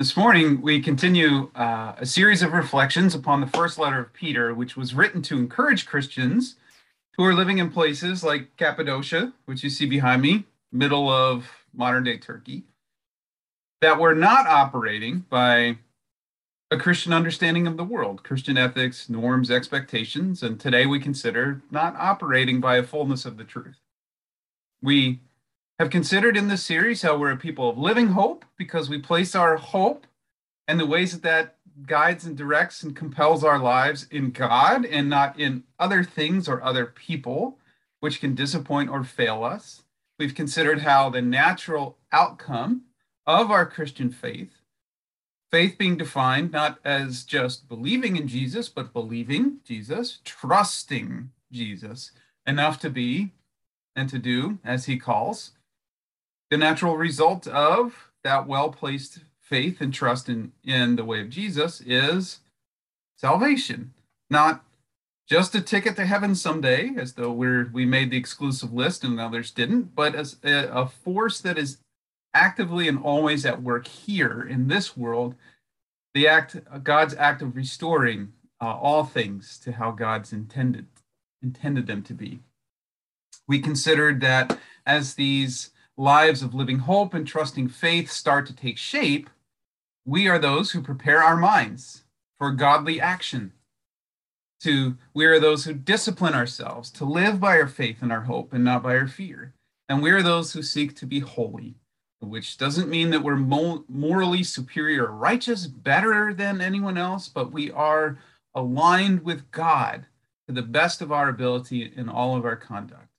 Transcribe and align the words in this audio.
This 0.00 0.16
morning, 0.16 0.62
we 0.62 0.80
continue 0.80 1.50
uh, 1.54 1.92
a 1.98 2.06
series 2.06 2.42
of 2.42 2.54
reflections 2.54 3.14
upon 3.14 3.42
the 3.42 3.46
first 3.46 3.78
letter 3.78 4.00
of 4.00 4.14
Peter, 4.14 4.54
which 4.54 4.74
was 4.74 4.94
written 4.94 5.20
to 5.20 5.36
encourage 5.36 5.84
Christians 5.84 6.56
who 7.18 7.24
are 7.24 7.34
living 7.34 7.58
in 7.58 7.70
places 7.70 8.24
like 8.24 8.56
Cappadocia, 8.56 9.34
which 9.44 9.62
you 9.62 9.68
see 9.68 9.84
behind 9.84 10.22
me, 10.22 10.44
middle 10.72 11.10
of 11.10 11.50
modern 11.74 12.04
day 12.04 12.16
Turkey, 12.16 12.62
that 13.82 14.00
were 14.00 14.14
not 14.14 14.46
operating 14.46 15.26
by 15.28 15.76
a 16.70 16.78
Christian 16.78 17.12
understanding 17.12 17.66
of 17.66 17.76
the 17.76 17.84
world, 17.84 18.22
Christian 18.22 18.56
ethics, 18.56 19.10
norms, 19.10 19.50
expectations, 19.50 20.42
and 20.42 20.58
today 20.58 20.86
we 20.86 20.98
consider 20.98 21.60
not 21.70 21.94
operating 21.96 22.58
by 22.58 22.78
a 22.78 22.82
fullness 22.82 23.26
of 23.26 23.36
the 23.36 23.44
truth. 23.44 23.76
We 24.80 25.20
have 25.80 25.88
considered 25.88 26.36
in 26.36 26.48
this 26.48 26.62
series 26.62 27.00
how 27.00 27.16
we're 27.16 27.30
a 27.30 27.36
people 27.38 27.70
of 27.70 27.78
living 27.78 28.08
hope 28.08 28.44
because 28.58 28.90
we 28.90 28.98
place 28.98 29.34
our 29.34 29.56
hope 29.56 30.06
and 30.68 30.78
the 30.78 30.84
ways 30.84 31.12
that 31.12 31.22
that 31.22 31.56
guides 31.86 32.26
and 32.26 32.36
directs 32.36 32.82
and 32.82 32.94
compels 32.94 33.42
our 33.42 33.58
lives 33.58 34.06
in 34.10 34.30
God 34.30 34.84
and 34.84 35.08
not 35.08 35.40
in 35.40 35.64
other 35.78 36.04
things 36.04 36.50
or 36.50 36.62
other 36.62 36.84
people, 36.84 37.56
which 38.00 38.20
can 38.20 38.34
disappoint 38.34 38.90
or 38.90 39.04
fail 39.04 39.42
us. 39.42 39.82
We've 40.18 40.34
considered 40.34 40.80
how 40.80 41.08
the 41.08 41.22
natural 41.22 41.96
outcome 42.12 42.82
of 43.26 43.50
our 43.50 43.64
Christian 43.64 44.10
faith, 44.10 44.52
faith 45.50 45.78
being 45.78 45.96
defined 45.96 46.52
not 46.52 46.78
as 46.84 47.24
just 47.24 47.70
believing 47.70 48.16
in 48.16 48.28
Jesus, 48.28 48.68
but 48.68 48.92
believing 48.92 49.60
Jesus, 49.64 50.18
trusting 50.26 51.30
Jesus 51.50 52.10
enough 52.46 52.78
to 52.80 52.90
be 52.90 53.32
and 53.96 54.10
to 54.10 54.18
do 54.18 54.58
as 54.62 54.84
he 54.84 54.98
calls 54.98 55.52
the 56.50 56.56
natural 56.56 56.96
result 56.96 57.46
of 57.46 58.10
that 58.24 58.46
well 58.46 58.70
placed 58.70 59.20
faith 59.40 59.80
and 59.80 59.94
trust 59.94 60.28
in, 60.28 60.52
in 60.64 60.96
the 60.96 61.04
way 61.04 61.20
of 61.20 61.30
Jesus 61.30 61.80
is 61.80 62.40
salvation, 63.16 63.92
not 64.28 64.64
just 65.28 65.54
a 65.54 65.60
ticket 65.60 65.94
to 65.96 66.06
heaven 66.06 66.34
someday, 66.34 66.90
as 66.96 67.12
though 67.12 67.30
we're 67.30 67.70
we 67.72 67.86
made 67.86 68.10
the 68.10 68.16
exclusive 68.16 68.72
list 68.72 69.04
and 69.04 69.20
others 69.20 69.50
didn't, 69.50 69.94
but 69.94 70.14
as 70.14 70.36
a, 70.42 70.68
a 70.72 70.86
force 70.86 71.40
that 71.40 71.56
is 71.56 71.78
actively 72.34 72.88
and 72.88 72.98
always 72.98 73.46
at 73.46 73.62
work 73.62 73.86
here 73.86 74.42
in 74.42 74.68
this 74.68 74.96
world, 74.96 75.34
the 76.14 76.26
act 76.26 76.56
God's 76.82 77.14
act 77.14 77.42
of 77.42 77.54
restoring 77.54 78.32
uh, 78.60 78.74
all 78.74 79.04
things 79.04 79.58
to 79.60 79.72
how 79.72 79.92
God's 79.92 80.32
intended 80.32 80.86
intended 81.42 81.86
them 81.86 82.02
to 82.02 82.14
be. 82.14 82.40
We 83.46 83.60
considered 83.60 84.20
that 84.20 84.58
as 84.84 85.14
these 85.14 85.70
lives 86.00 86.42
of 86.42 86.54
living 86.54 86.78
hope 86.78 87.12
and 87.12 87.26
trusting 87.26 87.68
faith 87.68 88.10
start 88.10 88.46
to 88.46 88.56
take 88.56 88.78
shape, 88.78 89.28
we 90.06 90.26
are 90.26 90.38
those 90.38 90.70
who 90.70 90.80
prepare 90.80 91.22
our 91.22 91.36
minds 91.36 92.04
for 92.38 92.50
godly 92.52 92.98
action. 93.00 93.52
To 94.62 94.96
we 95.14 95.26
are 95.26 95.38
those 95.38 95.64
who 95.64 95.74
discipline 95.74 96.34
ourselves 96.34 96.90
to 96.92 97.04
live 97.04 97.38
by 97.38 97.58
our 97.60 97.66
faith 97.66 97.98
and 98.00 98.10
our 98.10 98.22
hope 98.22 98.52
and 98.52 98.64
not 98.64 98.82
by 98.82 98.96
our 98.96 99.06
fear. 99.06 99.54
And 99.88 100.02
we 100.02 100.10
are 100.10 100.22
those 100.22 100.52
who 100.52 100.62
seek 100.62 100.96
to 100.96 101.06
be 101.06 101.20
holy, 101.20 101.74
which 102.20 102.56
doesn't 102.56 102.88
mean 102.88 103.10
that 103.10 103.22
we're 103.22 103.36
morally 103.36 104.42
superior 104.42 105.06
or 105.06 105.12
righteous, 105.12 105.66
better 105.66 106.32
than 106.32 106.60
anyone 106.60 106.96
else, 106.96 107.28
but 107.28 107.52
we 107.52 107.70
are 107.70 108.18
aligned 108.54 109.22
with 109.22 109.50
God 109.50 110.06
to 110.46 110.54
the 110.54 110.62
best 110.62 111.02
of 111.02 111.12
our 111.12 111.28
ability 111.28 111.92
in 111.94 112.08
all 112.08 112.36
of 112.36 112.44
our 112.44 112.56
conduct 112.56 113.09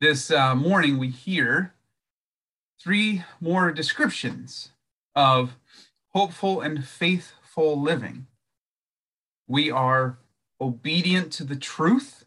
this 0.00 0.30
uh, 0.30 0.54
morning 0.54 0.96
we 0.96 1.08
hear 1.08 1.74
three 2.82 3.22
more 3.38 3.70
descriptions 3.70 4.70
of 5.14 5.56
hopeful 6.14 6.62
and 6.62 6.86
faithful 6.86 7.78
living. 7.78 8.26
We 9.46 9.70
are 9.70 10.18
obedient 10.58 11.32
to 11.34 11.44
the 11.44 11.56
truth, 11.56 12.24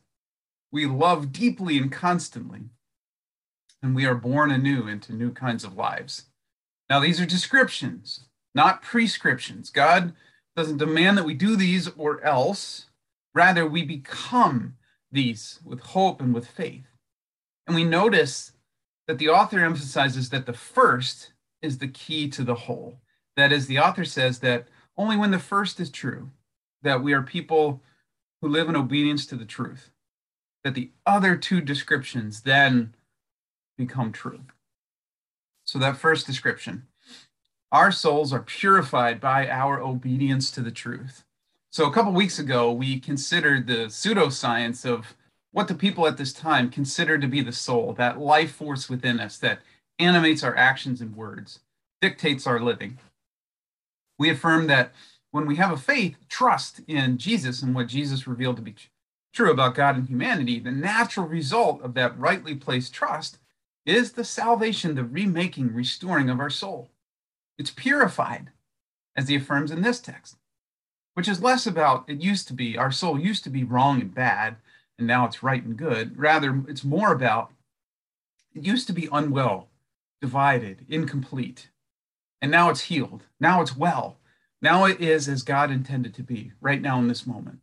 we 0.71 0.85
love 0.85 1.31
deeply 1.31 1.79
and 1.79 1.91
constantly, 1.91 2.69
and 3.81 3.95
we 3.95 4.05
are 4.05 4.15
born 4.15 4.51
anew 4.51 4.87
into 4.87 5.13
new 5.13 5.31
kinds 5.31 5.63
of 5.63 5.75
lives. 5.75 6.25
Now, 6.91 6.99
these 6.99 7.19
are 7.19 7.25
descriptions, 7.25 8.25
not 8.53 8.83
prescriptions. 8.83 9.71
God 9.71 10.13
doesn't 10.55 10.77
demand 10.77 11.17
that 11.17 11.25
we 11.25 11.33
do 11.33 11.55
these 11.55 11.89
or 11.97 12.23
else. 12.23 12.85
Rather, 13.33 13.65
we 13.65 13.83
become 13.83 14.75
these 15.11 15.59
with 15.65 15.79
hope 15.79 16.21
and 16.21 16.35
with 16.35 16.47
faith. 16.47 16.92
And 17.67 17.75
we 17.75 17.83
notice 17.83 18.53
that 19.07 19.17
the 19.17 19.29
author 19.29 19.59
emphasizes 19.59 20.29
that 20.29 20.45
the 20.45 20.53
first 20.53 21.33
is 21.61 21.77
the 21.77 21.87
key 21.87 22.29
to 22.29 22.43
the 22.43 22.55
whole. 22.55 22.99
That 23.35 23.51
is, 23.51 23.67
the 23.67 23.79
author 23.79 24.05
says 24.05 24.39
that 24.39 24.67
only 24.97 25.17
when 25.17 25.31
the 25.31 25.39
first 25.39 25.79
is 25.79 25.89
true, 25.89 26.29
that 26.83 27.01
we 27.01 27.13
are 27.13 27.21
people 27.21 27.81
who 28.41 28.47
live 28.47 28.69
in 28.69 28.75
obedience 28.75 29.25
to 29.27 29.35
the 29.35 29.45
truth, 29.45 29.91
that 30.63 30.75
the 30.75 30.91
other 31.05 31.35
two 31.35 31.61
descriptions 31.61 32.41
then 32.41 32.93
become 33.77 34.11
true. 34.11 34.41
So, 35.65 35.79
that 35.79 35.97
first 35.97 36.27
description 36.27 36.87
our 37.71 37.91
souls 37.91 38.31
are 38.31 38.43
purified 38.43 39.19
by 39.19 39.49
our 39.49 39.81
obedience 39.81 40.51
to 40.51 40.61
the 40.61 40.71
truth. 40.71 41.23
So, 41.71 41.87
a 41.87 41.91
couple 41.91 42.11
weeks 42.11 42.37
ago, 42.37 42.71
we 42.71 42.99
considered 42.99 43.65
the 43.65 43.87
pseudoscience 43.87 44.85
of 44.85 45.15
what 45.53 45.67
the 45.67 45.75
people 45.75 46.05
at 46.07 46.17
this 46.17 46.33
time 46.33 46.69
considered 46.69 47.21
to 47.21 47.27
be 47.27 47.41
the 47.41 47.53
soul, 47.53 47.93
that 47.93 48.19
life 48.19 48.51
force 48.51 48.89
within 48.89 49.19
us 49.19 49.37
that 49.37 49.59
animates 49.99 50.43
our 50.43 50.57
actions 50.57 50.99
and 50.99 51.15
words, 51.15 51.59
dictates 52.01 52.45
our 52.45 52.59
living. 52.59 52.97
We 54.19 54.29
affirm 54.29 54.67
that 54.67 54.93
when 55.31 55.45
we 55.45 55.55
have 55.55 55.71
a 55.71 55.77
faith, 55.77 56.17
trust 56.27 56.81
in 56.87 57.17
Jesus 57.17 57.61
and 57.61 57.73
what 57.73 57.87
Jesus 57.87 58.27
revealed 58.27 58.57
to 58.57 58.61
be 58.61 58.75
true 59.33 59.51
about 59.51 59.75
God 59.75 59.95
and 59.95 60.07
humanity, 60.07 60.59
the 60.59 60.71
natural 60.71 61.27
result 61.27 61.81
of 61.81 61.93
that 61.93 62.17
rightly 62.19 62.55
placed 62.55 62.93
trust 62.93 63.37
is 63.85 64.13
the 64.13 64.23
salvation, 64.23 64.95
the 64.95 65.03
remaking, 65.03 65.73
restoring 65.73 66.29
of 66.29 66.39
our 66.39 66.49
soul. 66.49 66.89
It's 67.57 67.71
purified, 67.71 68.51
as 69.15 69.27
he 69.27 69.35
affirms 69.35 69.71
in 69.71 69.81
this 69.81 69.99
text, 69.99 70.37
which 71.13 71.27
is 71.27 71.43
less 71.43 71.67
about 71.67 72.09
it 72.09 72.21
used 72.21 72.47
to 72.47 72.53
be, 72.53 72.77
our 72.77 72.91
soul 72.91 73.19
used 73.19 73.43
to 73.43 73.49
be 73.49 73.63
wrong 73.63 74.01
and 74.01 74.13
bad, 74.13 74.55
and 74.97 75.07
now 75.07 75.25
it's 75.25 75.43
right 75.43 75.63
and 75.63 75.77
good. 75.77 76.17
Rather, 76.17 76.63
it's 76.67 76.83
more 76.83 77.11
about 77.11 77.51
it 78.53 78.65
used 78.65 78.87
to 78.87 78.93
be 78.93 79.09
unwell, 79.11 79.69
divided, 80.21 80.85
incomplete, 80.87 81.69
and 82.41 82.51
now 82.51 82.69
it's 82.69 82.81
healed. 82.81 83.23
Now 83.39 83.61
it's 83.61 83.75
well. 83.75 84.17
Now 84.61 84.85
it 84.85 85.01
is 85.01 85.27
as 85.27 85.43
God 85.43 85.71
intended 85.71 86.13
to 86.15 86.23
be 86.23 86.51
right 86.61 86.81
now 86.81 86.99
in 86.99 87.07
this 87.07 87.25
moment. 87.25 87.59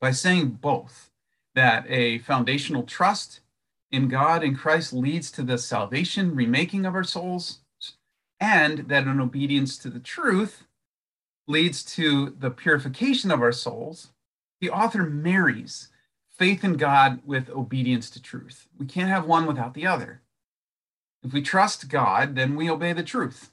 By 0.00 0.10
saying 0.10 0.58
both, 0.60 1.10
that 1.54 1.86
a 1.88 2.18
foundational 2.18 2.82
trust 2.82 3.40
in 3.90 4.08
God 4.08 4.42
and 4.42 4.58
Christ 4.58 4.92
leads 4.92 5.30
to 5.32 5.42
the 5.42 5.56
salvation, 5.56 6.34
remaking 6.34 6.84
of 6.84 6.94
our 6.94 7.04
souls, 7.04 7.60
and 8.40 8.78
that 8.88 9.06
an 9.06 9.20
obedience 9.20 9.78
to 9.78 9.88
the 9.88 10.00
truth 10.00 10.64
leads 11.46 11.84
to 11.84 12.34
the 12.38 12.50
purification 12.50 13.30
of 13.30 13.40
our 13.40 13.52
souls, 13.52 14.08
the 14.60 14.70
author 14.70 15.04
marries 15.04 15.88
faith 16.30 16.64
in 16.64 16.74
God 16.74 17.20
with 17.24 17.48
obedience 17.50 18.10
to 18.10 18.22
truth. 18.22 18.68
We 18.78 18.86
can't 18.86 19.08
have 19.08 19.26
one 19.26 19.46
without 19.46 19.74
the 19.74 19.86
other. 19.86 20.20
If 21.22 21.32
we 21.32 21.42
trust 21.42 21.88
God, 21.88 22.34
then 22.34 22.56
we 22.56 22.68
obey 22.68 22.92
the 22.92 23.02
truth 23.02 23.50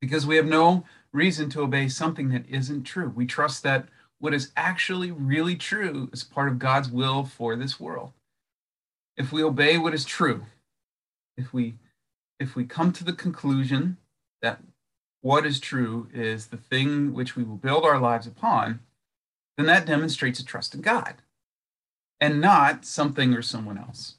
because 0.00 0.26
we 0.26 0.36
have 0.36 0.46
no 0.46 0.84
reason 1.12 1.48
to 1.50 1.62
obey 1.62 1.88
something 1.88 2.30
that 2.30 2.48
isn't 2.48 2.82
true. 2.82 3.12
We 3.14 3.26
trust 3.26 3.62
that 3.62 3.88
what 4.18 4.34
is 4.34 4.50
actually 4.56 5.10
really 5.10 5.56
true 5.56 6.08
is 6.12 6.24
part 6.24 6.48
of 6.48 6.58
God's 6.58 6.88
will 6.88 7.24
for 7.24 7.54
this 7.54 7.78
world. 7.78 8.12
If 9.16 9.32
we 9.32 9.42
obey 9.42 9.78
what 9.78 9.94
is 9.94 10.04
true, 10.04 10.46
if 11.36 11.52
we 11.52 11.74
if 12.40 12.56
we 12.56 12.64
come 12.64 12.92
to 12.92 13.04
the 13.04 13.12
conclusion 13.12 13.98
that 14.40 14.60
what 15.20 15.46
is 15.46 15.60
true 15.60 16.08
is 16.12 16.48
the 16.48 16.56
thing 16.56 17.14
which 17.14 17.36
we 17.36 17.44
will 17.44 17.56
build 17.56 17.84
our 17.84 18.00
lives 18.00 18.26
upon, 18.26 18.80
then 19.56 19.66
that 19.66 19.86
demonstrates 19.86 20.40
a 20.40 20.44
trust 20.44 20.74
in 20.74 20.80
God 20.80 21.16
and 22.20 22.40
not 22.40 22.84
something 22.84 23.34
or 23.34 23.42
someone 23.42 23.78
else. 23.78 24.14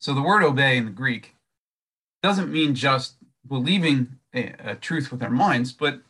So 0.00 0.14
the 0.14 0.22
word 0.22 0.42
obey 0.42 0.76
in 0.76 0.84
the 0.84 0.90
Greek 0.90 1.36
doesn't 2.22 2.52
mean 2.52 2.74
just 2.74 3.14
believing 3.46 4.18
a, 4.34 4.54
a, 4.58 4.74
truth 4.74 5.12
with 5.12 5.22
our 5.22 5.30
minds, 5.30 5.72
but 5.72 6.00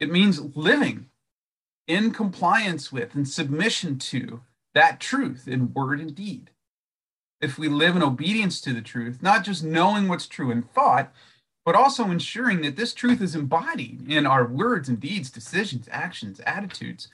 it 0.00 0.10
means 0.10 0.54
living 0.56 1.06
in 1.86 2.10
compliance 2.10 2.92
with 2.92 3.14
and 3.14 3.26
submission 3.26 3.98
to 3.98 4.42
that 4.74 5.00
truth 5.00 5.48
in 5.48 5.72
word 5.72 6.00
and 6.00 6.14
deed. 6.14 6.50
If 7.40 7.58
we 7.58 7.68
live 7.68 7.96
in 7.96 8.02
obedience 8.02 8.60
to 8.62 8.72
the 8.74 8.82
truth, 8.82 9.22
not 9.22 9.44
just 9.44 9.64
knowing 9.64 10.08
what's 10.08 10.26
true 10.26 10.50
in 10.50 10.62
thought, 10.62 11.12
but 11.64 11.74
also 11.74 12.10
ensuring 12.10 12.62
that 12.62 12.76
this 12.76 12.94
truth 12.94 13.20
is 13.20 13.34
embodied 13.34 14.10
in 14.10 14.26
our 14.26 14.46
words 14.46 14.88
and 14.88 15.00
deeds, 15.00 15.30
decisions, 15.30 15.88
actions, 15.90 16.40
attitudes, 16.40 17.08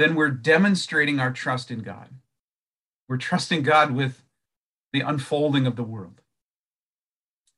then 0.00 0.14
we're 0.14 0.30
demonstrating 0.30 1.20
our 1.20 1.30
trust 1.30 1.70
in 1.70 1.80
God. 1.80 2.08
We're 3.06 3.18
trusting 3.18 3.64
God 3.64 3.90
with 3.94 4.24
the 4.94 5.02
unfolding 5.02 5.66
of 5.66 5.76
the 5.76 5.82
world. 5.82 6.22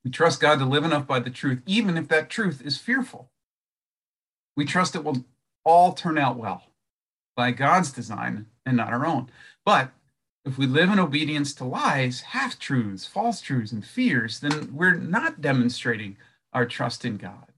We 0.05 0.11
trust 0.11 0.41
God 0.41 0.59
to 0.59 0.65
live 0.65 0.83
enough 0.83 1.07
by 1.07 1.21
the 1.21 1.31
truth, 1.31 1.63
even 1.67 1.97
if 1.97 2.09
that 2.09 2.29
truth 2.29 2.61
is 2.65 2.79
fearful. 2.79 3.31
We 4.57 4.65
trust 4.65 4.97
it 4.97 5.05
will 5.05 5.25
all 5.65 5.93
turn 5.93 6.19
out 6.19 6.37
well 6.37 6.65
by 7.37 7.53
God's 7.53 7.93
design 7.93 8.47
and 8.67 8.77
not 8.77 8.93
our 8.93 9.07
own. 9.07 9.31
But 9.65 9.93
if 10.45 10.59
we 10.59 10.67
live 10.67 10.91
in 10.91 10.99
obedience 10.99 11.55
to 11.55 11.65
lies, 11.65 12.23
half 12.23 12.59
truths, 12.59 13.07
false 13.07 13.41
truths, 13.41 13.71
and 13.71 13.87
fears, 13.87 14.41
then 14.41 14.75
we're 14.75 14.95
not 14.95 15.41
demonstrating 15.41 16.17
our 16.53 16.67
trust 16.67 17.05
in 17.05 17.19
God. 17.19 17.52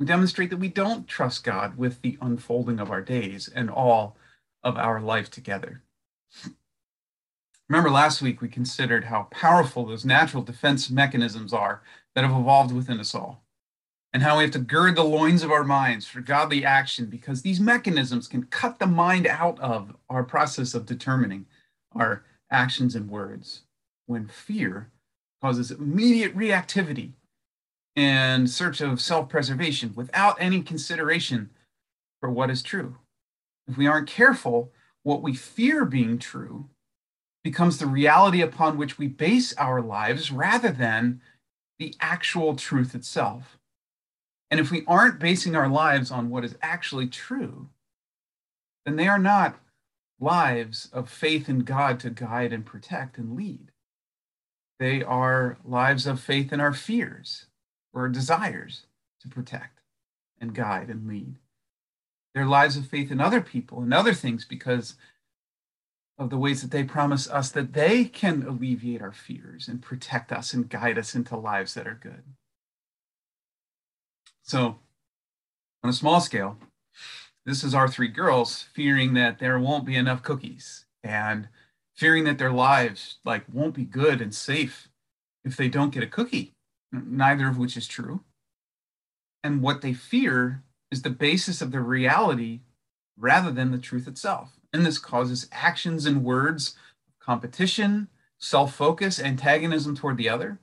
We 0.00 0.06
demonstrate 0.06 0.48
that 0.48 0.56
we 0.56 0.68
don't 0.68 1.06
trust 1.06 1.44
God 1.44 1.76
with 1.76 2.00
the 2.00 2.16
unfolding 2.22 2.80
of 2.80 2.90
our 2.90 3.02
days 3.02 3.50
and 3.54 3.68
all 3.68 4.16
of 4.64 4.78
our 4.78 4.98
life 4.98 5.30
together. 5.30 5.82
Remember, 7.68 7.90
last 7.90 8.22
week 8.22 8.40
we 8.40 8.48
considered 8.48 9.04
how 9.04 9.24
powerful 9.30 9.84
those 9.84 10.06
natural 10.06 10.42
defense 10.42 10.88
mechanisms 10.88 11.52
are 11.52 11.82
that 12.14 12.24
have 12.24 12.34
evolved 12.34 12.74
within 12.74 12.98
us 12.98 13.14
all, 13.14 13.44
and 14.14 14.22
how 14.22 14.38
we 14.38 14.44
have 14.44 14.52
to 14.52 14.58
gird 14.58 14.96
the 14.96 15.04
loins 15.04 15.42
of 15.42 15.52
our 15.52 15.64
minds 15.64 16.06
for 16.06 16.22
godly 16.22 16.64
action 16.64 17.04
because 17.04 17.42
these 17.42 17.60
mechanisms 17.60 18.26
can 18.26 18.44
cut 18.44 18.78
the 18.78 18.86
mind 18.86 19.26
out 19.26 19.60
of 19.60 19.94
our 20.08 20.24
process 20.24 20.72
of 20.72 20.86
determining 20.86 21.44
our 21.94 22.24
actions 22.50 22.94
and 22.94 23.10
words 23.10 23.64
when 24.06 24.26
fear 24.26 24.90
causes 25.42 25.70
immediate 25.70 26.34
reactivity 26.34 27.12
and 27.96 28.48
search 28.48 28.80
of 28.80 29.00
self 29.00 29.28
preservation 29.28 29.92
without 29.94 30.36
any 30.40 30.62
consideration 30.62 31.50
for 32.20 32.30
what 32.30 32.50
is 32.50 32.62
true. 32.62 32.96
If 33.68 33.76
we 33.76 33.86
aren't 33.86 34.08
careful, 34.08 34.72
what 35.02 35.22
we 35.22 35.34
fear 35.34 35.84
being 35.84 36.18
true 36.18 36.68
becomes 37.42 37.78
the 37.78 37.86
reality 37.86 38.42
upon 38.42 38.76
which 38.76 38.98
we 38.98 39.08
base 39.08 39.54
our 39.56 39.80
lives 39.80 40.30
rather 40.30 40.70
than 40.70 41.20
the 41.78 41.94
actual 42.00 42.54
truth 42.54 42.94
itself. 42.94 43.58
And 44.50 44.60
if 44.60 44.70
we 44.70 44.84
aren't 44.86 45.20
basing 45.20 45.56
our 45.56 45.68
lives 45.68 46.10
on 46.10 46.28
what 46.28 46.44
is 46.44 46.56
actually 46.60 47.06
true, 47.06 47.70
then 48.84 48.96
they 48.96 49.08
are 49.08 49.18
not 49.18 49.58
lives 50.18 50.90
of 50.92 51.08
faith 51.08 51.48
in 51.48 51.60
God 51.60 51.98
to 52.00 52.10
guide 52.10 52.52
and 52.52 52.66
protect 52.66 53.16
and 53.16 53.34
lead. 53.34 53.70
They 54.78 55.02
are 55.02 55.58
lives 55.64 56.06
of 56.06 56.20
faith 56.20 56.52
in 56.52 56.60
our 56.60 56.74
fears 56.74 57.46
or 57.92 58.08
desires 58.08 58.86
to 59.20 59.28
protect 59.28 59.80
and 60.40 60.54
guide 60.54 60.88
and 60.88 61.06
lead. 61.06 61.36
They're 62.34 62.46
lives 62.46 62.76
of 62.76 62.86
faith 62.86 63.10
in 63.10 63.20
other 63.20 63.40
people 63.40 63.82
and 63.82 63.92
other 63.92 64.14
things 64.14 64.44
because 64.44 64.94
of 66.18 66.30
the 66.30 66.38
ways 66.38 66.60
that 66.62 66.70
they 66.70 66.84
promise 66.84 67.28
us 67.28 67.50
that 67.50 67.72
they 67.72 68.04
can 68.04 68.42
alleviate 68.42 69.02
our 69.02 69.12
fears 69.12 69.68
and 69.68 69.82
protect 69.82 70.30
us 70.30 70.52
and 70.52 70.68
guide 70.68 70.98
us 70.98 71.14
into 71.14 71.36
lives 71.36 71.74
that 71.74 71.88
are 71.88 71.98
good. 72.00 72.22
So, 74.42 74.78
on 75.82 75.90
a 75.90 75.94
small 75.94 76.20
scale, 76.20 76.58
this 77.46 77.64
is 77.64 77.74
our 77.74 77.88
three 77.88 78.08
girls 78.08 78.62
fearing 78.74 79.14
that 79.14 79.38
there 79.38 79.58
won't 79.58 79.86
be 79.86 79.96
enough 79.96 80.22
cookies 80.22 80.84
and 81.02 81.48
fearing 81.94 82.24
that 82.24 82.38
their 82.38 82.52
lives 82.52 83.18
like 83.24 83.44
won't 83.50 83.74
be 83.74 83.84
good 83.84 84.20
and 84.20 84.34
safe 84.34 84.88
if 85.44 85.56
they 85.56 85.68
don't 85.68 85.92
get 85.92 86.02
a 86.02 86.06
cookie, 86.06 86.52
neither 86.92 87.48
of 87.48 87.58
which 87.58 87.76
is 87.76 87.86
true. 87.86 88.22
And 89.42 89.62
what 89.62 89.80
they 89.80 89.92
fear 89.92 90.62
is 90.90 91.02
the 91.02 91.10
basis 91.10 91.62
of 91.62 91.70
their 91.70 91.82
reality 91.82 92.60
rather 93.16 93.50
than 93.50 93.70
the 93.70 93.78
truth 93.78 94.08
itself 94.08 94.60
and 94.72 94.86
this 94.86 94.98
causes 94.98 95.48
actions 95.52 96.06
and 96.06 96.24
words 96.24 96.76
competition, 97.18 98.08
self 98.38 98.74
focus, 98.74 99.20
antagonism 99.20 99.96
toward 99.96 100.16
the 100.16 100.28
other. 100.28 100.58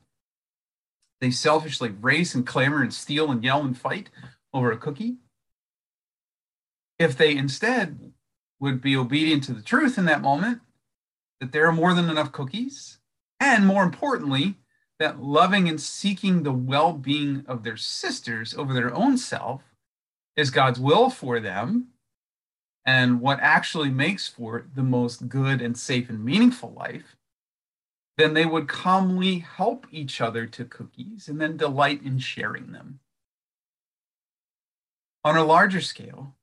They 1.21 1.31
selfishly 1.31 1.89
race 1.89 2.35
and 2.35 2.45
clamor 2.45 2.81
and 2.81 2.93
steal 2.93 3.31
and 3.31 3.43
yell 3.43 3.61
and 3.61 3.77
fight 3.77 4.09
over 4.53 4.71
a 4.71 4.77
cookie. 4.77 5.17
If 6.99 7.17
they 7.17 7.35
instead 7.35 8.13
would 8.59 8.81
be 8.81 8.95
obedient 8.95 9.43
to 9.45 9.53
the 9.53 9.61
truth 9.61 9.97
in 9.97 10.05
that 10.05 10.21
moment, 10.21 10.61
that 11.39 11.51
there 11.51 11.67
are 11.67 11.71
more 11.71 11.93
than 11.93 12.09
enough 12.09 12.31
cookies, 12.31 12.97
and 13.39 13.67
more 13.67 13.83
importantly, 13.83 14.55
that 14.99 15.21
loving 15.21 15.69
and 15.69 15.79
seeking 15.79 16.43
the 16.43 16.51
well 16.51 16.93
being 16.93 17.43
of 17.47 17.63
their 17.63 17.77
sisters 17.77 18.53
over 18.53 18.73
their 18.73 18.93
own 18.93 19.17
self 19.17 19.61
is 20.35 20.49
God's 20.49 20.79
will 20.79 21.09
for 21.09 21.39
them 21.39 21.89
and 22.85 23.19
what 23.19 23.39
actually 23.41 23.89
makes 23.89 24.27
for 24.27 24.65
the 24.73 24.83
most 24.83 25.27
good 25.27 25.61
and 25.61 25.77
safe 25.77 26.09
and 26.09 26.23
meaningful 26.23 26.71
life, 26.71 27.17
then 28.17 28.33
they 28.33 28.45
would 28.45 28.69
calmly 28.69 29.39
help 29.39 29.85
each 29.91 30.21
other 30.21 30.45
to 30.47 30.63
cookies 30.63 31.27
and 31.27 31.39
then 31.39 31.57
delight 31.57 32.01
in 32.01 32.17
sharing 32.17 32.71
them. 32.71 32.99
On 35.23 35.35
a 35.35 35.43
larger 35.43 35.81
scale, 35.81 36.33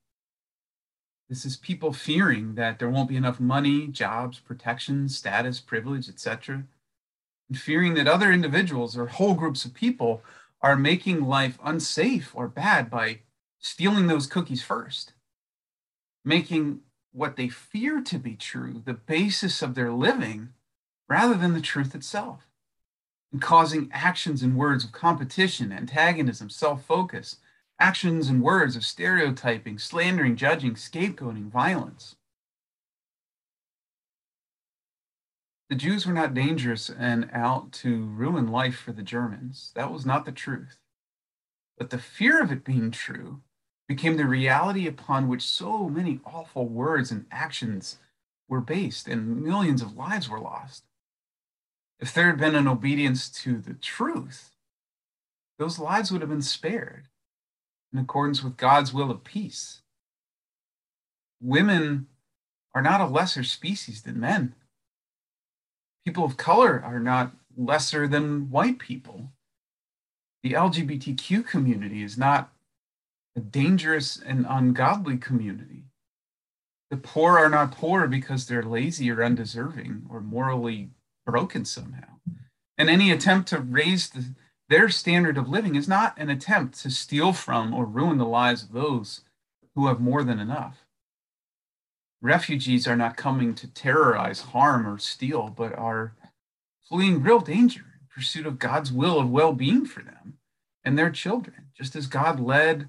this 1.31 1.47
is 1.47 1.57
people 1.57 1.95
fearing 1.95 2.55
that 2.57 2.79
there 2.79 2.91
won't 2.91 3.09
be 3.09 3.17
enough 3.17 3.41
money, 3.41 3.87
jobs, 3.87 4.39
protection, 4.39 5.09
status, 5.09 5.59
privilege, 5.61 6.09
etc., 6.09 6.65
and 7.49 7.58
fearing 7.58 7.94
that 7.94 8.08
other 8.08 8.32
individuals 8.32 8.96
or 8.96 9.06
whole 9.06 9.35
groups 9.35 9.64
of 9.64 9.75
people 9.75 10.23
are 10.62 10.76
making 10.76 11.25
life 11.25 11.58
unsafe 11.64 12.31
or 12.35 12.49
bad 12.49 12.91
by 12.91 13.20
stealing 13.58 14.06
those 14.06 14.26
cookies 14.26 14.62
first 14.62 15.12
making 16.25 16.81
what 17.12 17.37
they 17.37 17.49
fear 17.49 18.00
to 18.00 18.19
be 18.19 18.35
true 18.35 18.82
the 18.85 18.94
basis 18.94 19.62
of 19.62 19.75
their 19.75 19.93
living 19.93 20.49
rather 21.08 21.35
than 21.35 21.52
the 21.52 21.61
truth 21.61 21.94
itself, 21.94 22.49
and 23.31 23.43
causing 23.43 23.90
actions 23.93 24.43
and 24.43 24.56
words 24.56 24.85
of 24.85 24.93
competition, 24.93 25.70
antagonism, 25.70 26.49
self 26.49 26.85
focus, 26.85 27.37
actions 27.79 28.29
and 28.29 28.43
words 28.43 28.75
of 28.76 28.85
stereotyping, 28.85 29.79
slandering, 29.79 30.37
judging, 30.37 30.75
scapegoating, 30.75 31.50
violence. 31.50 32.17
The 35.70 35.76
Jews 35.76 36.06
were 36.06 36.12
not 36.12 36.34
dangerous 36.34 36.90
and 36.90 37.31
out 37.32 37.72
to 37.72 38.05
ruin 38.05 38.49
life 38.49 38.76
for 38.76 38.93
the 38.93 39.02
Germans. 39.02 39.72
That 39.75 39.90
was 39.90 40.05
not 40.05 40.25
the 40.25 40.32
truth. 40.32 40.78
But 41.78 41.90
the 41.90 41.99
fear 41.99 42.43
of 42.43 42.52
it 42.52 42.64
being 42.64 42.90
true 42.90 43.40
became 43.88 44.16
the 44.16 44.26
reality 44.26 44.87
upon 44.87 45.28
which 45.28 45.43
so 45.43 45.88
many 45.88 46.20
awful 46.25 46.69
words 46.69 47.11
and 47.11 47.26
actions 47.31 47.99
were 48.49 48.61
based, 48.61 49.08
and 49.08 49.43
millions 49.43 49.82
of 49.82 49.96
lives 49.96 50.28
were 50.28 50.40
lost. 50.40 50.84
If 51.99 52.12
there 52.12 52.26
had 52.26 52.38
been 52.38 52.55
an 52.55 52.69
obedience 52.69 53.31
to 53.43 53.58
the 53.58 53.75
truth, 53.75 54.50
those 55.58 55.78
lives 55.78 56.11
would 56.11 56.21
have 56.21 56.30
been 56.30 56.42
spared 56.42 57.09
in 57.92 57.99
accordance 57.99 58.42
with 58.42 58.56
God's 58.56 58.92
will 58.92 59.11
of 59.11 59.25
peace. 59.25 59.80
Women 61.40 62.09
are 62.75 62.83
not 62.83 63.00
a 63.00 63.06
lesser 63.06 63.44
species 63.44 64.02
than 64.02 64.21
men. 64.21 64.54
People 66.04 66.25
of 66.25 66.37
color 66.37 66.82
are 66.84 67.00
not 67.00 67.32
lesser 67.56 68.06
than 68.06 68.50
white 68.50 68.78
people. 68.78 69.30
The 70.42 70.52
LGBTQ 70.52 71.46
community 71.46 72.02
is 72.02 72.18
not 72.18 72.52
a 73.37 73.40
dangerous 73.40 74.20
and 74.20 74.46
ungodly 74.49 75.16
community. 75.16 75.84
The 76.90 76.96
poor 76.99 77.38
are 77.38 77.49
not 77.49 77.73
poor 77.73 78.06
because 78.06 78.46
they're 78.46 78.62
lazy 78.62 79.11
or 79.11 79.25
undeserving 79.25 80.06
or 80.11 80.20
morally 80.20 80.90
broken 81.25 81.64
somehow. 81.64 82.18
And 82.76 82.90
any 82.90 83.11
attempt 83.11 83.49
to 83.49 83.58
raise 83.58 84.11
the, 84.11 84.34
their 84.68 84.88
standard 84.88 85.38
of 85.38 85.49
living 85.49 85.75
is 85.75 85.88
not 85.88 86.16
an 86.18 86.28
attempt 86.28 86.80
to 86.82 86.90
steal 86.90 87.32
from 87.32 87.73
or 87.73 87.87
ruin 87.87 88.18
the 88.18 88.26
lives 88.26 88.62
of 88.62 88.73
those 88.73 89.23
who 89.75 89.87
have 89.88 90.00
more 90.00 90.23
than 90.23 90.38
enough. 90.38 90.84
Refugees 92.25 92.88
are 92.88 92.97
not 92.97 93.19
coming 93.19 93.54
to 93.54 93.66
terrorize, 93.66 94.40
harm, 94.40 94.87
or 94.87 94.97
steal, 94.97 95.50
but 95.54 95.76
are 95.76 96.14
fleeing 96.88 97.23
real 97.23 97.38
danger 97.38 97.83
in 98.00 98.07
pursuit 98.09 98.47
of 98.47 98.59
God's 98.59 98.90
will 98.90 99.21
of 99.21 99.28
well 99.28 99.52
being 99.52 99.85
for 99.85 100.02
them 100.02 100.38
and 100.83 100.99
their 100.99 101.11
children, 101.11 101.66
just 101.76 101.95
as 101.95 102.07
God 102.07 102.40
led 102.40 102.88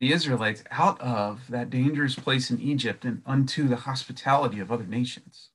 the 0.00 0.12
Israelites 0.12 0.64
out 0.72 1.00
of 1.00 1.42
that 1.50 1.70
dangerous 1.70 2.16
place 2.16 2.50
in 2.50 2.60
Egypt 2.60 3.04
and 3.04 3.22
unto 3.24 3.68
the 3.68 3.76
hospitality 3.76 4.58
of 4.58 4.72
other 4.72 4.86
nations. 4.86 5.50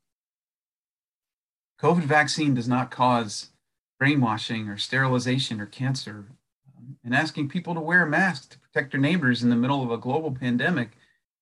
COVID 1.81 2.03
vaccine 2.03 2.53
does 2.53 2.69
not 2.69 2.89
cause 2.89 3.49
brainwashing 3.99 4.69
or 4.69 4.77
sterilization 4.77 5.59
or 5.59 5.65
cancer. 5.65 6.27
Um, 6.77 6.95
and 7.03 7.13
asking 7.13 7.49
people 7.49 7.73
to 7.73 7.81
wear 7.81 8.03
a 8.03 8.09
mask 8.09 8.51
to 8.51 8.59
protect 8.59 8.93
their 8.93 9.01
neighbors 9.01 9.43
in 9.43 9.49
the 9.49 9.57
middle 9.57 9.83
of 9.83 9.91
a 9.91 9.97
global 9.97 10.31
pandemic 10.31 10.91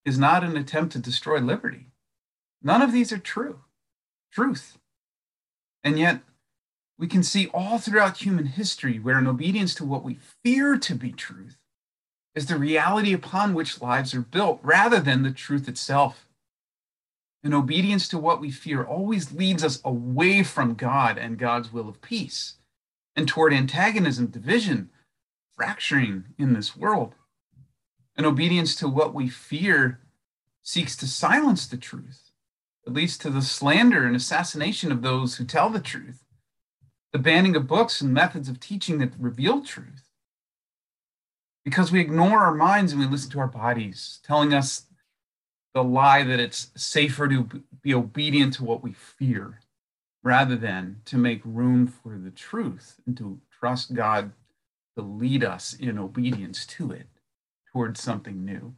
is 0.05 0.17
not 0.19 0.43
an 0.43 0.55
attempt 0.55 0.93
to 0.93 0.99
destroy 0.99 1.39
liberty. 1.39 1.87
None 2.61 2.81
of 2.81 2.91
these 2.93 3.11
are 3.11 3.17
true, 3.17 3.61
truth. 4.31 4.77
And 5.83 5.99
yet, 5.99 6.21
we 6.97 7.07
can 7.07 7.23
see 7.23 7.47
all 7.47 7.77
throughout 7.77 8.17
human 8.17 8.45
history 8.45 8.99
where, 8.99 9.17
an 9.17 9.27
obedience 9.27 9.75
to 9.75 9.85
what 9.85 10.03
we 10.03 10.19
fear 10.43 10.77
to 10.77 10.95
be 10.95 11.11
truth, 11.11 11.57
is 12.35 12.45
the 12.47 12.57
reality 12.57 13.13
upon 13.13 13.53
which 13.53 13.81
lives 13.81 14.13
are 14.13 14.21
built 14.21 14.59
rather 14.63 14.99
than 14.99 15.23
the 15.23 15.31
truth 15.31 15.67
itself. 15.67 16.27
And 17.43 17.53
obedience 17.53 18.07
to 18.09 18.17
what 18.17 18.41
we 18.41 18.51
fear 18.51 18.83
always 18.83 19.31
leads 19.31 19.63
us 19.63 19.79
away 19.85 20.43
from 20.43 20.73
God 20.73 21.17
and 21.17 21.37
God's 21.37 21.71
will 21.71 21.87
of 21.87 22.01
peace. 22.01 22.55
and 23.15 23.27
toward 23.27 23.53
antagonism, 23.53 24.27
division, 24.27 24.89
fracturing 25.55 26.25
in 26.37 26.53
this 26.53 26.75
world. 26.75 27.15
And 28.15 28.25
obedience 28.25 28.75
to 28.75 28.87
what 28.87 29.13
we 29.13 29.27
fear 29.27 29.99
seeks 30.63 30.95
to 30.97 31.07
silence 31.07 31.67
the 31.67 31.77
truth. 31.77 32.31
It 32.85 32.93
leads 32.93 33.17
to 33.19 33.29
the 33.29 33.41
slander 33.41 34.05
and 34.05 34.15
assassination 34.15 34.91
of 34.91 35.01
those 35.01 35.35
who 35.35 35.45
tell 35.45 35.69
the 35.69 35.79
truth, 35.79 36.23
the 37.11 37.19
banning 37.19 37.55
of 37.55 37.67
books 37.67 38.01
and 38.01 38.13
methods 38.13 38.47
of 38.47 38.59
teaching 38.59 38.99
that 38.99 39.13
reveal 39.19 39.61
truth. 39.61 40.09
Because 41.63 41.91
we 41.91 41.99
ignore 41.99 42.39
our 42.39 42.53
minds 42.53 42.91
and 42.91 43.01
we 43.01 43.07
listen 43.07 43.31
to 43.31 43.39
our 43.39 43.47
bodies, 43.47 44.19
telling 44.23 44.53
us 44.53 44.85
the 45.73 45.83
lie 45.83 46.23
that 46.23 46.39
it's 46.39 46.71
safer 46.75 47.27
to 47.27 47.63
be 47.81 47.93
obedient 47.93 48.53
to 48.53 48.63
what 48.63 48.83
we 48.83 48.93
fear 48.93 49.59
rather 50.23 50.55
than 50.55 51.01
to 51.05 51.17
make 51.17 51.41
room 51.43 51.85
for 51.87 52.17
the 52.17 52.31
truth 52.31 52.99
and 53.05 53.17
to 53.17 53.39
trust 53.59 53.93
God 53.93 54.31
to 54.95 55.03
lead 55.03 55.43
us 55.43 55.73
in 55.73 55.99
obedience 55.99 56.65
to 56.65 56.91
it 56.91 57.07
towards 57.75 58.01
something 58.01 58.45
new. 58.45 58.73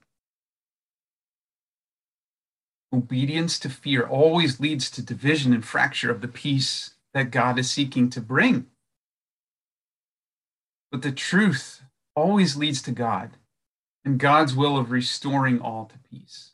Obedience 2.91 3.59
to 3.59 3.69
fear 3.69 4.07
always 4.07 4.59
leads 4.59 4.89
to 4.89 5.03
division 5.03 5.53
and 5.53 5.63
fracture 5.63 6.09
of 6.09 6.21
the 6.21 6.27
peace 6.27 6.95
that 7.13 7.29
God 7.29 7.59
is 7.59 7.69
seeking 7.69 8.09
to 8.09 8.19
bring. 8.19 8.65
But 10.91 11.03
the 11.03 11.11
truth 11.11 11.83
always 12.15 12.57
leads 12.57 12.81
to 12.81 12.91
God 12.91 13.37
and 14.03 14.17
God's 14.17 14.55
will 14.55 14.79
of 14.79 14.89
restoring 14.89 15.61
all 15.61 15.85
to 15.85 15.99
peace. 16.09 16.53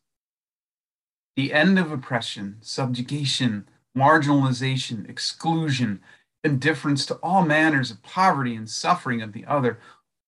The 1.37 1.53
end 1.53 1.79
of 1.79 1.93
oppression, 1.93 2.57
subjugation, 2.59 3.69
marginalization, 3.97 5.09
exclusion, 5.09 6.01
indifference 6.43 7.05
to 7.05 7.15
all 7.23 7.45
manners 7.45 7.89
of 7.89 8.03
poverty 8.03 8.53
and 8.53 8.69
suffering 8.69 9.21
of 9.21 9.31
the 9.31 9.45
other, 9.45 9.79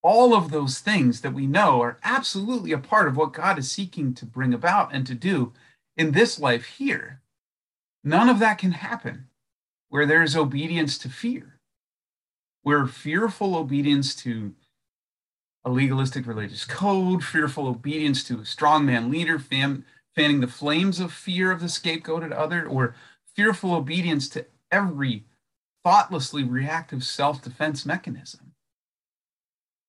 all 0.06 0.36
of 0.36 0.52
those 0.52 0.78
things 0.78 1.22
that 1.22 1.34
we 1.34 1.48
know 1.48 1.82
are 1.82 1.98
absolutely 2.04 2.72
a 2.72 2.78
part 2.78 3.08
of 3.08 3.18
what 3.18 3.34
God 3.34 3.58
is 3.58 3.72
seeking 3.72 4.14
to 4.14 4.26
bring 4.26 4.54
about 4.54 4.94
and 4.94 5.08
to 5.08 5.16
do 5.16 5.52
in 5.98 6.12
this 6.12 6.40
life 6.40 6.66
here. 6.78 7.22
None 8.04 8.30
of 8.30 8.38
that 8.38 8.60
can 8.60 8.74
happen 8.74 9.30
where 9.90 10.06
there 10.06 10.22
is 10.22 10.36
obedience 10.36 11.00
to 11.00 11.10
fear, 11.10 11.60
where 12.62 12.86
fearful 12.86 13.56
obedience 13.56 14.16
to 14.18 14.54
a 15.66 15.72
legalistic 15.72 16.28
religious 16.28 16.66
code, 16.66 17.24
fearful 17.24 17.68
obedience 17.68 18.24
to 18.26 18.36
a 18.36 18.44
strongman 18.44 19.10
leader, 19.10 19.40
fam- 19.40 19.86
fanning 20.16 20.40
the 20.40 20.48
flames 20.48 21.00
of 21.00 21.12
fear 21.12 21.52
of 21.52 21.62
the 21.62 21.66
scapegoated 21.66 22.32
other, 22.32 22.68
or 22.68 22.96
fearful 23.36 23.74
obedience 23.74 24.30
to 24.30 24.46
every 24.72 25.24
thoughtlessly 25.84 26.44
reactive 26.44 27.04
self 27.04 27.42
defense 27.42 27.88
mechanism. 27.88 28.52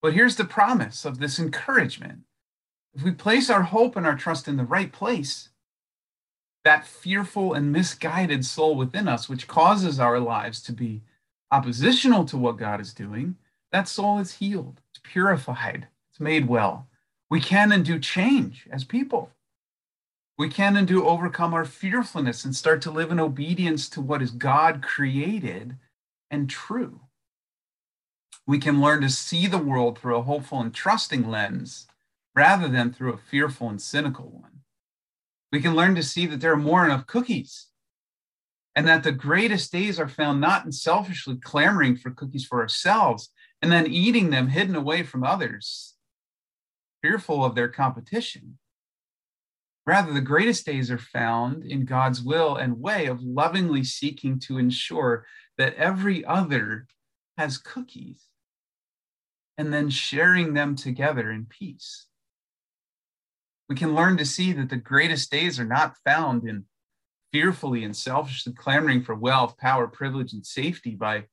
But 0.02 0.14
here's 0.14 0.36
the 0.36 0.44
promise 0.44 1.04
of 1.04 1.18
this 1.18 1.38
encouragement. 1.38 2.20
If 2.94 3.02
we 3.02 3.10
place 3.10 3.50
our 3.50 3.62
hope 3.62 3.96
and 3.96 4.06
our 4.06 4.16
trust 4.16 4.48
in 4.48 4.56
the 4.56 4.64
right 4.64 4.92
place, 4.92 5.50
that 6.64 6.86
fearful 6.86 7.54
and 7.54 7.70
misguided 7.70 8.44
soul 8.44 8.74
within 8.74 9.06
us, 9.06 9.28
which 9.28 9.46
causes 9.46 10.00
our 10.00 10.18
lives 10.18 10.60
to 10.62 10.72
be 10.72 11.02
oppositional 11.50 12.24
to 12.24 12.36
what 12.36 12.56
God 12.56 12.80
is 12.80 12.92
doing, 12.92 13.36
that 13.70 13.88
soul 13.88 14.18
is 14.18 14.34
healed, 14.34 14.80
it's 14.90 15.00
purified, 15.02 15.86
it's 16.10 16.20
made 16.20 16.48
well. 16.48 16.88
We 17.30 17.40
can 17.40 17.72
and 17.72 17.84
do 17.84 17.98
change 17.98 18.66
as 18.70 18.84
people. 18.84 19.30
We 20.38 20.48
can 20.48 20.76
and 20.76 20.86
do 20.86 21.06
overcome 21.06 21.54
our 21.54 21.64
fearfulness 21.64 22.44
and 22.44 22.54
start 22.54 22.82
to 22.82 22.90
live 22.90 23.10
in 23.10 23.20
obedience 23.20 23.88
to 23.90 24.00
what 24.00 24.20
is 24.20 24.30
God 24.30 24.82
created 24.82 25.76
and 26.30 26.50
true. 26.50 27.00
We 28.46 28.58
can 28.58 28.80
learn 28.80 29.00
to 29.02 29.10
see 29.10 29.46
the 29.46 29.58
world 29.58 29.98
through 29.98 30.16
a 30.16 30.22
hopeful 30.22 30.60
and 30.60 30.72
trusting 30.72 31.28
lens 31.28 31.86
rather 32.34 32.68
than 32.68 32.92
through 32.92 33.12
a 33.12 33.18
fearful 33.18 33.68
and 33.68 33.80
cynical 33.80 34.30
one. 34.30 34.60
We 35.52 35.60
can 35.60 35.74
learn 35.74 35.94
to 35.96 36.02
see 36.02 36.26
that 36.26 36.40
there 36.40 36.52
are 36.52 36.56
more 36.56 36.84
enough 36.84 37.06
cookies 37.06 37.68
and 38.74 38.86
that 38.86 39.02
the 39.02 39.12
greatest 39.12 39.72
days 39.72 39.98
are 39.98 40.08
found 40.08 40.40
not 40.40 40.64
in 40.64 40.72
selfishly 40.72 41.36
clamoring 41.36 41.96
for 41.96 42.10
cookies 42.10 42.44
for 42.44 42.60
ourselves 42.60 43.30
and 43.62 43.72
then 43.72 43.86
eating 43.86 44.30
them 44.30 44.48
hidden 44.48 44.76
away 44.76 45.02
from 45.02 45.24
others, 45.24 45.94
fearful 47.02 47.44
of 47.44 47.54
their 47.54 47.68
competition, 47.68 48.58
Rather, 49.86 50.12
the 50.12 50.20
greatest 50.20 50.66
days 50.66 50.90
are 50.90 50.98
found 50.98 51.64
in 51.64 51.84
God's 51.84 52.20
will 52.20 52.56
and 52.56 52.80
way 52.80 53.06
of 53.06 53.22
lovingly 53.22 53.84
seeking 53.84 54.40
to 54.40 54.58
ensure 54.58 55.24
that 55.58 55.74
every 55.74 56.24
other 56.24 56.88
has 57.38 57.56
cookies 57.56 58.24
and 59.58 59.72
then 59.72 59.90
sharing 59.90 60.54
them 60.54 60.76
together 60.76 61.30
in 61.30 61.46
peace. 61.46 62.06
We 63.68 63.76
can 63.76 63.94
learn 63.94 64.16
to 64.18 64.24
see 64.24 64.52
that 64.52 64.70
the 64.70 64.76
greatest 64.76 65.30
days 65.30 65.58
are 65.58 65.64
not 65.64 65.96
found 66.04 66.48
in 66.48 66.64
fearfully 67.32 67.82
and 67.82 67.96
selfishly 67.96 68.52
clamoring 68.52 69.02
for 69.02 69.14
wealth, 69.14 69.56
power, 69.58 69.88
privilege, 69.88 70.32
and 70.32 70.46
safety 70.46 70.94
by 70.94 71.24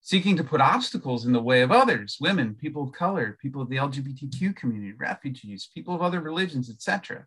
seeking 0.00 0.36
to 0.36 0.44
put 0.44 0.60
obstacles 0.60 1.26
in 1.26 1.32
the 1.32 1.42
way 1.42 1.60
of 1.60 1.70
others 1.70 2.16
women, 2.20 2.54
people 2.54 2.82
of 2.82 2.92
color, 2.92 3.36
people 3.42 3.60
of 3.60 3.68
the 3.68 3.76
LGBTQ 3.76 4.56
community, 4.56 4.92
refugees, 4.92 5.68
people 5.74 5.94
of 5.94 6.00
other 6.00 6.20
religions, 6.20 6.70
etc 6.70 7.26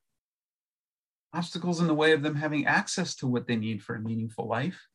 obstacles 1.33 1.79
in 1.79 1.87
the 1.87 1.93
way 1.93 2.11
of 2.11 2.23
them 2.23 2.35
having 2.35 2.65
access 2.65 3.15
to 3.15 3.27
what 3.27 3.47
they 3.47 3.55
need 3.55 3.81
for 3.81 3.95
a 3.95 4.01
meaningful 4.01 4.47
life. 4.47 4.87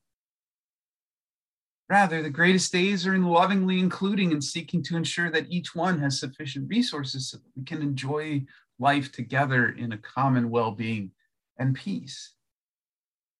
Rather, 1.88 2.20
the 2.20 2.30
greatest 2.30 2.72
days 2.72 3.06
are 3.06 3.14
in 3.14 3.24
lovingly 3.24 3.78
including 3.78 4.32
and 4.32 4.42
seeking 4.42 4.82
to 4.82 4.96
ensure 4.96 5.30
that 5.30 5.46
each 5.50 5.74
one 5.74 6.00
has 6.00 6.18
sufficient 6.18 6.68
resources 6.68 7.30
so 7.30 7.36
that 7.36 7.56
we 7.56 7.62
can 7.64 7.80
enjoy 7.80 8.44
life 8.78 9.12
together 9.12 9.68
in 9.68 9.92
a 9.92 9.98
common 9.98 10.50
well 10.50 10.72
being 10.72 11.12
and 11.58 11.74
peace. 11.74 12.32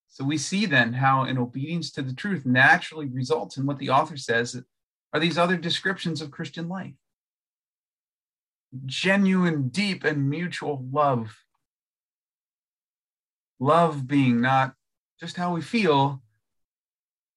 So 0.09 0.25
we 0.25 0.39
see 0.39 0.65
then 0.65 0.93
how 0.93 1.25
an 1.25 1.39
obedience 1.39 1.91
to 1.93 2.03
the 2.03 2.15
truth 2.15 2.47
naturally 2.47 3.07
results 3.07 3.57
in 3.57 3.67
what 3.67 3.79
the 3.79 3.91
author 3.91 4.17
says 4.17 4.63
are 5.13 5.21
these 5.21 5.39
other 5.39 5.57
descriptions 5.57 6.23
of 6.23 6.31
Christian 6.31 6.69
life 6.69 6.95
genuine, 8.85 9.69
deep, 9.69 10.05
and 10.05 10.29
mutual 10.29 10.85
love 10.93 11.37
love 13.59 14.07
being 14.07 14.41
not 14.41 14.75
just 15.19 15.37
how 15.37 15.55
we 15.55 15.63
feel, 15.63 16.23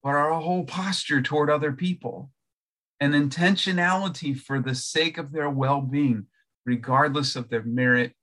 but 0.04 0.10
our 0.10 0.40
whole 0.40 0.64
posture 0.64 1.22
toward 1.22 1.50
other 1.50 1.72
people, 1.72 2.32
and 3.00 3.14
intentionality 3.14 4.38
for 4.38 4.60
the 4.60 4.76
sake 4.76 5.18
of 5.18 5.32
their 5.32 5.50
well 5.50 5.82
being, 5.82 6.28
regardless 6.66 7.36
of 7.36 7.50
their 7.50 7.64
merit, 7.64 8.14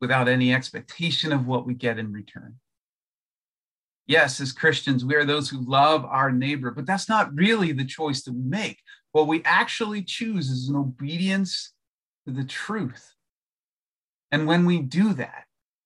without 0.00 0.28
any 0.28 0.52
expectation 0.52 1.32
of 1.32 1.46
what 1.46 1.66
we 1.66 1.74
get 1.74 1.98
in 1.98 2.12
return. 2.12 2.56
Yes, 4.06 4.40
as 4.40 4.52
Christians, 4.52 5.04
we 5.04 5.14
are 5.14 5.24
those 5.24 5.48
who 5.48 5.64
love 5.66 6.04
our 6.04 6.30
neighbor, 6.30 6.70
but 6.70 6.84
that's 6.84 7.08
not 7.08 7.34
really 7.34 7.72
the 7.72 7.86
choice 7.86 8.22
that 8.24 8.34
we 8.34 8.42
make. 8.42 8.80
What 9.12 9.28
we 9.28 9.42
actually 9.44 10.02
choose 10.02 10.50
is 10.50 10.68
an 10.68 10.76
obedience 10.76 11.72
to 12.26 12.32
the 12.32 12.44
truth. 12.44 13.14
And 14.30 14.46
when 14.46 14.66
we 14.66 14.80
do 14.80 15.14
that, 15.14 15.44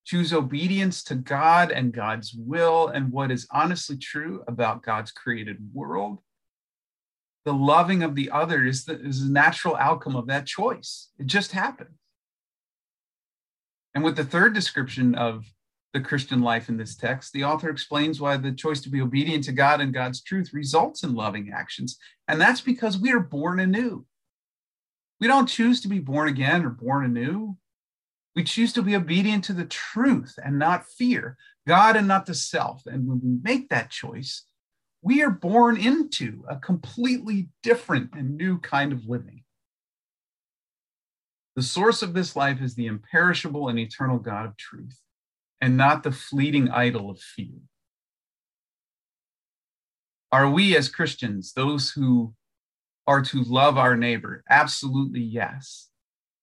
choose 0.09 0.33
obedience 0.33 1.03
to 1.03 1.15
God 1.15 1.71
and 1.71 1.93
God's 1.93 2.33
will 2.33 2.89
and 2.89 3.13
what 3.13 3.31
is 3.31 3.47
honestly 3.51 3.99
true 3.99 4.43
about 4.49 4.83
God's 4.83 5.11
created 5.11 5.59
world, 5.75 6.21
the 7.45 7.53
loving 7.53 8.03
of 8.03 8.15
the 8.15 8.31
other 8.31 8.65
is 8.65 8.87
the, 8.87 8.99
is 8.99 9.25
the 9.25 9.31
natural 9.31 9.77
outcome 9.77 10.17
of 10.17 10.27
that 10.29 10.47
choice. 10.47 11.11
It 11.19 11.27
just 11.27 11.53
happens. 11.53 11.91
And 13.95 14.03
with 14.03 14.17
the 14.17 14.25
third 14.25 14.55
description 14.55 15.15
of 15.15 15.45
the 15.93 16.01
Christian 16.01 16.41
life 16.41 16.71
in 16.71 16.79
this 16.79 16.97
text, 16.97 17.35
the 17.35 17.45
author 17.45 17.69
explains 17.69 18.19
why 18.19 18.39
the 18.39 18.53
choice 18.53 18.81
to 18.83 18.91
be 18.91 19.03
obedient 19.03 19.45
to 19.45 19.53
God 19.53 19.83
and 19.83 19.93
God's 19.93 20.23
truth 20.23 20.55
results 20.55 21.03
in 21.03 21.15
loving 21.15 21.53
actions. 21.55 21.99
And 22.29 22.41
that's 22.41 22.63
because 22.63 22.97
we 22.97 23.13
are 23.13 23.21
born 23.21 23.61
anew. 23.61 24.07
We 25.21 25.27
don't 25.27 25.49
choose 25.49 25.83
to 25.83 25.89
be 25.89 25.99
born 25.99 26.29
again 26.29 26.65
or 26.65 26.71
born 26.71 27.05
anew. 27.05 27.59
We 28.39 28.45
choose 28.45 28.73
to 28.75 28.83
be 28.83 28.95
obedient 28.95 29.43
to 29.47 29.53
the 29.53 29.65
truth 29.65 30.39
and 30.45 30.61
not 30.61 30.87
fear, 30.87 31.37
God 31.67 31.97
and 31.97 32.07
not 32.07 32.25
the 32.25 32.35
self. 32.35 32.87
And 32.87 33.09
when 33.09 33.21
we 33.21 33.37
make 33.43 33.69
that 33.71 33.91
choice, 33.91 34.45
we 35.03 35.25
are 35.25 35.31
born 35.31 35.77
into 35.77 36.45
a 36.49 36.55
completely 36.55 37.49
different 37.65 38.11
and 38.15 38.37
new 38.37 38.61
kind 38.61 38.93
of 38.93 39.07
living. 39.09 39.43
The 41.57 41.65
source 41.65 42.01
of 42.01 42.15
this 42.15 42.37
life 42.37 42.63
is 42.63 42.77
the 42.77 42.87
imperishable 42.87 43.71
and 43.71 43.77
eternal 43.77 44.21
God 44.21 44.47
of 44.47 44.57
truth, 44.57 45.01
and 45.61 45.77
not 45.77 46.05
the 46.05 46.13
fleeting 46.13 46.69
idol 46.71 47.11
of 47.11 47.19
fear. 47.19 47.59
Are 50.31 50.49
we 50.49 50.77
as 50.77 50.89
Christians 50.89 51.55
those 51.55 51.91
who 51.91 52.35
are 53.05 53.23
to 53.23 53.43
love 53.43 53.77
our 53.77 53.97
neighbor? 53.97 54.45
Absolutely 54.49 55.23
yes. 55.23 55.88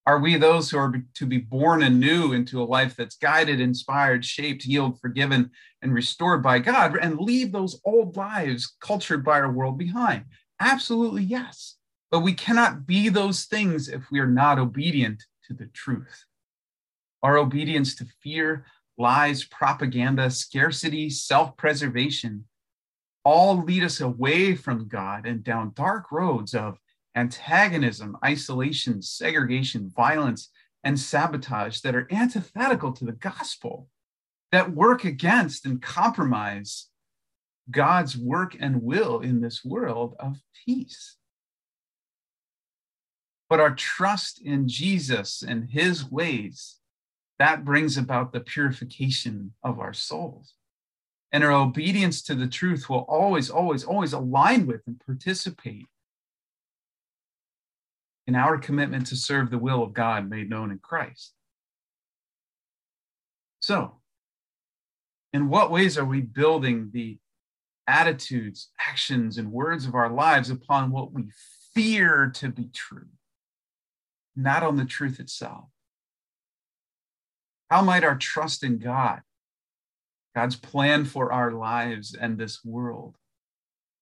Are 0.06 0.20
we 0.20 0.36
those 0.36 0.70
who 0.70 0.78
are 0.78 1.02
to 1.14 1.26
be 1.26 1.38
born 1.38 1.82
anew 1.82 2.32
into 2.32 2.62
a 2.62 2.64
life 2.64 2.94
that's 2.94 3.16
guided, 3.16 3.60
inspired, 3.60 4.24
shaped, 4.24 4.62
healed, 4.62 5.00
forgiven, 5.00 5.50
and 5.82 5.92
restored 5.92 6.44
by 6.44 6.60
God 6.60 6.96
and 6.96 7.18
leave 7.18 7.50
those 7.50 7.80
old 7.84 8.16
lives 8.16 8.76
cultured 8.80 9.24
by 9.24 9.40
our 9.40 9.50
world 9.50 9.76
behind? 9.76 10.26
Absolutely, 10.60 11.24
yes. 11.24 11.76
But 12.12 12.20
we 12.20 12.34
cannot 12.34 12.86
be 12.86 13.08
those 13.08 13.46
things 13.46 13.88
if 13.88 14.08
we 14.12 14.20
are 14.20 14.28
not 14.28 14.60
obedient 14.60 15.24
to 15.48 15.54
the 15.54 15.66
truth. 15.66 16.24
Our 17.24 17.36
obedience 17.36 17.96
to 17.96 18.06
fear, 18.22 18.64
lies, 18.96 19.44
propaganda, 19.44 20.30
scarcity, 20.30 21.10
self 21.10 21.56
preservation 21.56 22.44
all 23.24 23.64
lead 23.64 23.82
us 23.82 24.00
away 24.00 24.54
from 24.54 24.86
God 24.86 25.26
and 25.26 25.42
down 25.42 25.72
dark 25.74 26.12
roads 26.12 26.54
of 26.54 26.78
antagonism, 27.16 28.16
isolation, 28.24 29.00
segregation, 29.02 29.90
violence, 29.96 30.50
and 30.84 31.00
sabotage 31.00 31.80
that 31.80 31.96
are 31.96 32.06
antithetical 32.12 32.92
to 32.92 33.04
the 33.04 33.12
gospel, 33.12 33.88
that 34.52 34.72
work 34.72 35.04
against 35.04 35.66
and 35.66 35.82
compromise 35.82 36.88
God's 37.70 38.16
work 38.16 38.56
and 38.60 38.82
will 38.82 39.20
in 39.20 39.40
this 39.40 39.64
world 39.64 40.14
of 40.20 40.36
peace. 40.64 41.16
But 43.48 43.60
our 43.60 43.74
trust 43.74 44.40
in 44.40 44.68
Jesus 44.68 45.42
and 45.42 45.70
his 45.70 46.08
ways, 46.08 46.76
that 47.38 47.64
brings 47.64 47.96
about 47.96 48.32
the 48.32 48.40
purification 48.40 49.52
of 49.62 49.80
our 49.80 49.92
souls. 49.92 50.54
And 51.32 51.42
our 51.42 51.52
obedience 51.52 52.22
to 52.22 52.34
the 52.34 52.46
truth 52.46 52.88
will 52.88 53.04
always, 53.08 53.50
always, 53.50 53.84
always 53.84 54.12
align 54.12 54.66
with 54.66 54.82
and 54.86 55.00
participate 55.04 55.86
in 58.26 58.34
our 58.34 58.58
commitment 58.58 59.06
to 59.06 59.16
serve 59.16 59.50
the 59.50 59.58
will 59.58 59.82
of 59.82 59.92
God 59.92 60.28
made 60.28 60.50
known 60.50 60.70
in 60.70 60.78
Christ. 60.78 61.32
So, 63.60 64.00
in 65.32 65.48
what 65.48 65.70
ways 65.70 65.96
are 65.98 66.04
we 66.04 66.20
building 66.20 66.90
the 66.92 67.18
attitudes, 67.86 68.70
actions, 68.80 69.38
and 69.38 69.52
words 69.52 69.86
of 69.86 69.94
our 69.94 70.10
lives 70.10 70.50
upon 70.50 70.90
what 70.90 71.12
we 71.12 71.24
fear 71.74 72.30
to 72.36 72.48
be 72.48 72.68
true, 72.72 73.08
not 74.34 74.62
on 74.62 74.76
the 74.76 74.84
truth 74.84 75.20
itself? 75.20 75.64
How 77.70 77.82
might 77.82 78.04
our 78.04 78.16
trust 78.16 78.62
in 78.62 78.78
God, 78.78 79.20
God's 80.34 80.56
plan 80.56 81.04
for 81.04 81.32
our 81.32 81.52
lives 81.52 82.14
and 82.14 82.38
this 82.38 82.64
world, 82.64 83.16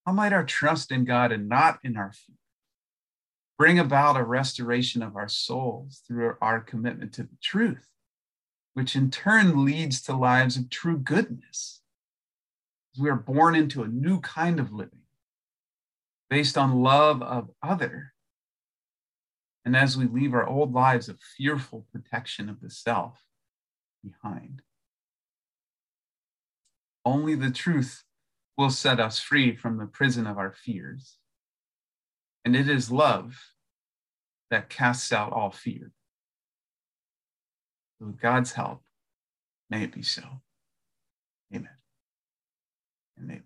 how 0.05 0.13
might 0.13 0.33
our 0.33 0.45
trust 0.45 0.91
in 0.91 1.03
God 1.03 1.31
and 1.31 1.49
not 1.49 1.79
in 1.83 1.97
our 1.97 2.11
fear 2.11 2.35
bring 3.57 3.79
about 3.79 4.17
a 4.17 4.23
restoration 4.23 5.01
of 5.01 5.15
our 5.15 5.29
souls 5.29 6.01
through 6.07 6.35
our 6.41 6.59
commitment 6.59 7.13
to 7.13 7.23
the 7.23 7.37
truth, 7.41 7.87
which 8.73 8.95
in 8.95 9.09
turn 9.09 9.65
leads 9.65 10.01
to 10.03 10.15
lives 10.15 10.57
of 10.57 10.69
true 10.69 10.97
goodness? 10.97 11.81
We 12.97 13.09
are 13.09 13.15
born 13.15 13.55
into 13.55 13.83
a 13.83 13.87
new 13.87 14.19
kind 14.21 14.59
of 14.59 14.73
living 14.73 14.99
based 16.29 16.57
on 16.57 16.81
love 16.81 17.21
of 17.21 17.49
other. 17.61 18.13
And 19.63 19.75
as 19.75 19.97
we 19.97 20.05
leave 20.05 20.33
our 20.33 20.47
old 20.47 20.73
lives 20.73 21.09
of 21.09 21.19
fearful 21.37 21.85
protection 21.91 22.49
of 22.49 22.61
the 22.61 22.69
self 22.69 23.21
behind, 24.03 24.61
only 27.03 27.35
the 27.35 27.51
truth 27.51 28.03
will 28.57 28.69
set 28.69 28.99
us 28.99 29.19
free 29.19 29.55
from 29.55 29.77
the 29.77 29.85
prison 29.85 30.25
of 30.25 30.37
our 30.37 30.51
fears. 30.51 31.17
And 32.45 32.55
it 32.55 32.69
is 32.69 32.91
love 32.91 33.37
that 34.51 34.69
casts 34.69 35.11
out 35.11 35.33
all 35.33 35.51
fear. 35.51 35.91
With 37.99 38.21
God's 38.21 38.51
help, 38.51 38.83
may 39.69 39.83
it 39.83 39.91
be 39.91 40.03
so. 40.03 40.21
Amen 41.53 41.69
and 43.17 43.31
amen. 43.31 43.43